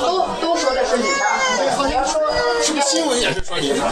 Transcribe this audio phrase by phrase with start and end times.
[0.00, 1.86] 都都说的是李娜。
[1.86, 2.20] 你要说
[2.62, 3.84] 是不是新闻也是说李娜？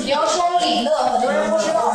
[0.00, 1.92] 你要说李乐，很多人不知道。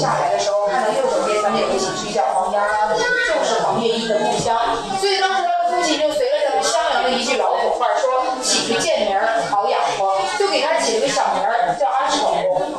[0.00, 4.56] 下来的时候，看到右手边咱们有个喜剧叫黄家洼的，就是黄月英的故乡。
[4.98, 12.32] 所以当时他的父亲就随了咱们襄阳的一句老土话说，起个贱名儿好养活，就给他起了个小名儿叫阿丑。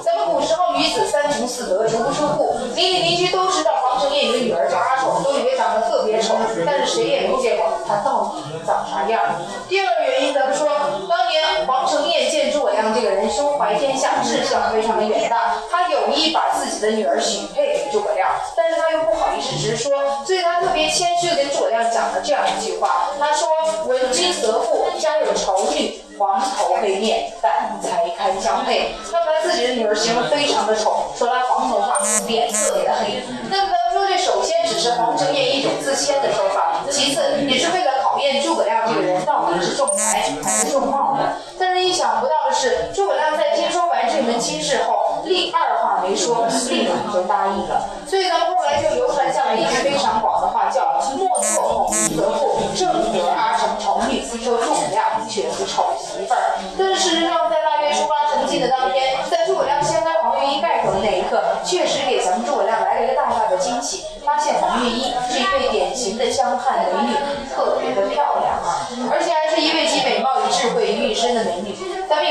[0.03, 6.35] 咱们古时候女子三从四德，足不出户，邻里邻居都知道黄承彦有个女儿叫阿丑，都以为长得特别丑，
[6.65, 9.21] 但是谁也没见过她到底长啥样。
[9.69, 10.67] 第二个原因，咱们说，
[11.07, 19.91] 当年黄承业见诸葛亮这个人胸怀天下，志向非常的远大，他有意把自己的女儿许配给诸葛亮，但是他又不好意思直说，
[20.23, 23.47] 所以他特别谦虚的跟诸葛亮讲了这样一句话，他说
[23.89, 28.93] ：“闻君得妇，家有丑女。”黄头黑面，但才堪相配。
[29.11, 31.97] 他把自己的女儿形容非常的丑，说她黄头发，
[32.27, 33.23] 脸特别的黑。
[33.49, 41.37] 那么咱们说这首先只是黄承业一种自谦的说法，其次也是为了考验诸葛亮这个人到底是重才还是重貌的。
[41.57, 47.89] 但是意想不到的是，诸葛亮在听说完这门亲事后，立二话没说，立马就答应了。
[48.07, 56.61] 所以咱们后来就流传下来一句非常广的话，叫“莫错孔明得妇，正得阿成丑女”，说诸葛亮却是丑媳妇儿。
[56.77, 67.15] 但是事实上，在腊月初八成亲的当天，在诸葛亮掀开黄月衣盖头的那一刻，确实给咱们诸葛亮来了一个大大的惊喜，发现黄月衣是一位典型的湘汉美女，
[67.49, 68.60] 特别的漂亮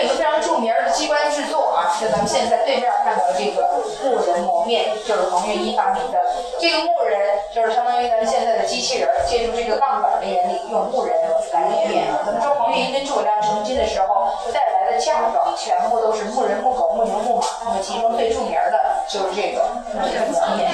[0.02, 3.68] 有个非常著名的机关制作啊，就咱们现在对面看到的这个
[4.02, 6.18] 木人磨面，就是黄月一发明的。
[6.58, 11.16] 这个木人就是相当于咱们现在的机器人，借助这个杠杆的原理，用木人
[11.52, 12.06] 来磨面。
[12.24, 20.70] 咱们说黄月一跟诸葛亮成亲的时候带来的嫁妆全部都是木人、木狗、木牛、木马，那么其中最著名的就是这个磨面。